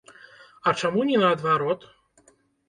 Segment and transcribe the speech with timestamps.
[0.71, 1.87] А чаму не наадварот?